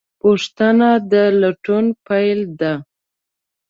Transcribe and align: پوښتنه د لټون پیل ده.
پوښتنه 0.21 0.89
د 1.11 1.13
لټون 1.41 1.85
پیل 2.07 2.39
ده. 2.59 2.73